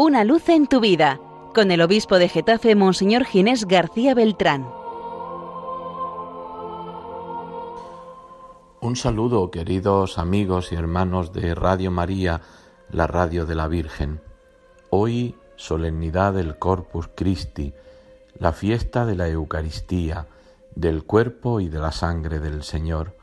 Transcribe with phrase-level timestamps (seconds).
[0.00, 1.18] Una luz en tu vida,
[1.52, 4.64] con el obispo de Getafe, Monseñor Ginés García Beltrán.
[8.80, 12.42] Un saludo, queridos amigos y hermanos de Radio María,
[12.92, 14.20] la radio de la Virgen.
[14.90, 17.74] Hoy, solemnidad del Corpus Christi,
[18.38, 20.28] la fiesta de la Eucaristía,
[20.76, 23.16] del cuerpo y de la sangre del Señor.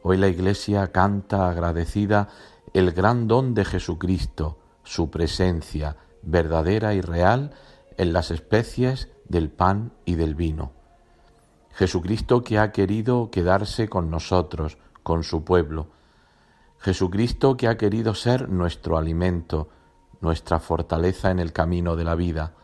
[0.00, 2.28] Hoy la Iglesia canta agradecida
[2.72, 4.56] el gran don de Jesucristo,
[4.90, 7.52] su presencia verdadera y real
[7.96, 10.72] en las especies del pan y del vino.
[11.74, 15.86] Jesucristo que ha querido quedarse con nosotros, con su pueblo.
[16.78, 19.68] Jesucristo que ha querido ser nuestro alimento,
[20.20, 22.54] nuestra fortaleza en el camino de la vida.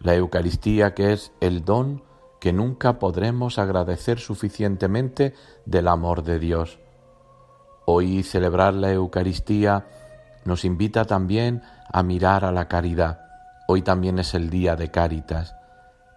[0.00, 2.02] La Eucaristía que es el don
[2.40, 5.34] que nunca podremos agradecer suficientemente
[5.66, 6.80] del amor de Dios.
[7.86, 9.86] Hoy celebrar la Eucaristía
[10.48, 11.62] nos invita también
[11.92, 13.20] a mirar a la caridad.
[13.68, 15.54] Hoy también es el día de Cáritas.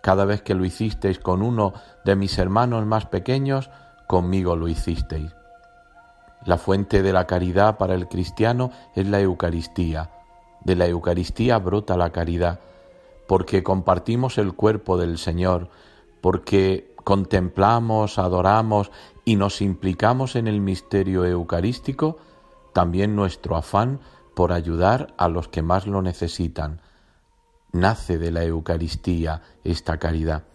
[0.01, 1.73] Cada vez que lo hicisteis con uno
[2.05, 3.69] de mis hermanos más pequeños,
[4.07, 5.35] conmigo lo hicisteis.
[6.45, 10.09] La fuente de la caridad para el cristiano es la Eucaristía.
[10.63, 12.61] De la Eucaristía brota la caridad,
[13.27, 15.67] porque compartimos el cuerpo del Señor,
[16.21, 18.91] porque contemplamos, adoramos
[19.25, 22.17] y nos implicamos en el misterio eucarístico,
[22.73, 23.99] también nuestro afán
[24.41, 26.81] por ayudar a los que más lo necesitan.
[27.73, 30.45] Nace de la Eucaristía esta caridad.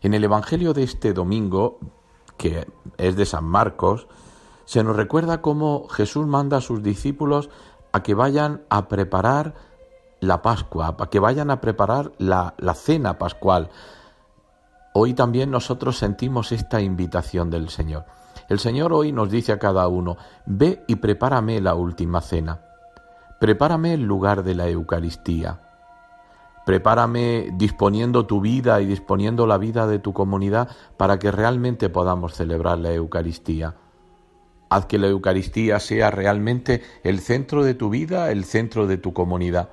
[0.00, 1.78] En el Evangelio de este domingo,
[2.38, 4.08] que es de San Marcos,
[4.64, 7.50] se nos recuerda cómo Jesús manda a sus discípulos
[7.92, 9.52] a que vayan a preparar
[10.20, 13.68] la Pascua, a que vayan a preparar la, la cena pascual,
[14.98, 18.06] Hoy también nosotros sentimos esta invitación del Señor.
[18.48, 22.62] El Señor hoy nos dice a cada uno, ve y prepárame la última cena.
[23.40, 25.60] Prepárame el lugar de la Eucaristía.
[26.64, 32.34] Prepárame disponiendo tu vida y disponiendo la vida de tu comunidad para que realmente podamos
[32.34, 33.76] celebrar la Eucaristía.
[34.68, 39.12] Haz que la Eucaristía sea realmente el centro de tu vida, el centro de tu
[39.12, 39.68] comunidad.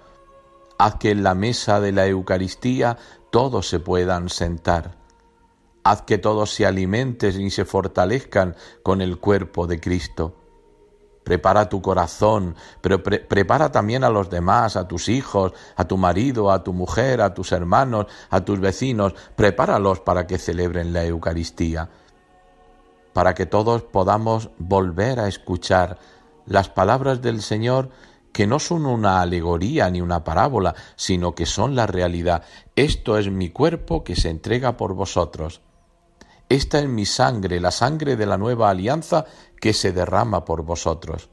[0.78, 2.98] Haz que en la mesa de la Eucaristía
[3.32, 5.04] todos se puedan sentar
[5.84, 10.34] Haz que todos se alimenten y se fortalezcan con el cuerpo de Cristo.
[11.24, 16.52] Prepara tu corazón, pero prepara también a los demás, a tus hijos, a tu marido,
[16.52, 19.14] a tu mujer, a tus hermanos, a tus vecinos.
[19.36, 21.90] Prepáralos para que celebren la Eucaristía,
[23.14, 25.98] para que todos podamos volver a escuchar
[26.46, 27.90] las palabras del Señor
[28.34, 32.44] que no son una alegoría ni una parábola, sino que son la realidad.
[32.76, 35.62] Esto es mi cuerpo que se entrega por vosotros.
[36.50, 39.26] Esta es mi sangre, la sangre de la nueva alianza
[39.60, 41.30] que se derrama por vosotros.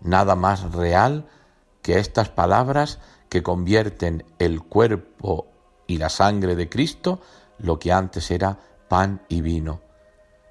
[0.00, 1.26] Nada más real
[1.82, 2.98] que estas palabras
[3.28, 5.48] que convierten el cuerpo
[5.86, 7.20] y la sangre de Cristo,
[7.58, 8.58] lo que antes era
[8.88, 9.80] pan y vino.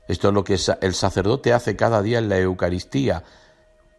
[0.08, 3.24] Esto es lo que el sacerdote hace cada día en la Eucaristía,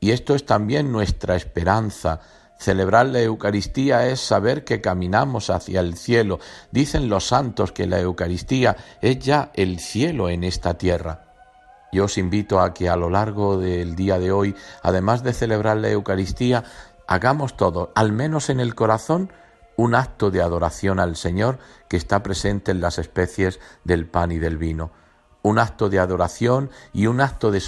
[0.01, 2.21] y esto es también nuestra esperanza,
[2.59, 6.39] Celebrar la Eucaristía es saber que caminamos hacia el cielo.
[6.71, 11.25] Dicen los santos que la Eucaristía es ya el cielo en esta tierra.
[11.93, 15.77] Yo os invito a que a lo largo del día de hoy, además de celebrar
[15.77, 16.65] la Eucaristía,
[17.07, 19.33] hagamos todo, al menos en el corazón,
[19.77, 24.39] un acto de adoración al Señor que está presente en las especies del pan y
[24.39, 24.91] del vino
[25.45, 27.61] un acto de adoración y un acto de,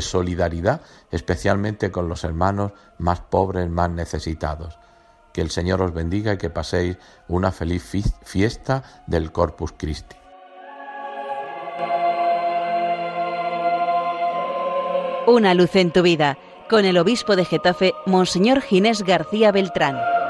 [0.00, 0.80] solidaridad,
[1.10, 4.78] especialmente con los hermanos más pobres, más necesitados.
[5.34, 6.96] Que el Señor os bendiga y que paséis
[7.28, 7.84] una feliz
[8.22, 10.16] fiesta del Corpus Christi.
[15.26, 16.38] Una luz en tu vida,
[16.70, 20.21] con el obispo de Getafe, Monseñor Ginés García Beltrán.